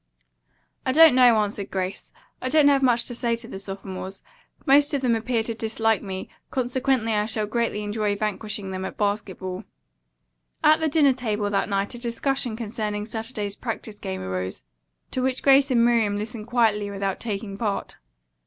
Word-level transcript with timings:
"I 0.83 0.91
don't 0.93 1.13
know," 1.13 1.37
answered 1.43 1.69
Grace. 1.69 2.11
"I 2.41 2.49
don't 2.49 2.69
have 2.69 2.81
much 2.81 3.03
to 3.05 3.13
say 3.13 3.35
to 3.35 3.47
the 3.47 3.59
sophomores. 3.59 4.23
Most 4.65 4.95
of 4.95 5.01
them 5.01 5.15
appear 5.15 5.43
to 5.43 5.53
dislike 5.53 6.01
me, 6.01 6.27
consequently 6.49 7.13
I 7.13 7.27
shall 7.27 7.45
greatly 7.45 7.83
enjoy 7.83 8.15
vanquishing 8.15 8.71
them 8.71 8.83
at 8.83 8.97
basketball." 8.97 9.63
At 10.63 10.79
the 10.79 10.87
dinner 10.87 11.13
table 11.13 11.51
that 11.51 11.69
night 11.69 11.93
a 11.93 11.99
discussion 11.99 12.55
concerning 12.55 13.05
Saturday's 13.05 13.55
practice 13.55 13.99
game 13.99 14.23
arose, 14.23 14.63
to 15.11 15.21
which 15.21 15.43
Grace 15.43 15.69
and 15.69 15.85
Miriam 15.85 16.17
listened 16.17 16.47
quietly 16.47 16.89
without 16.89 17.19
taking 17.19 17.55
part. 17.55 17.97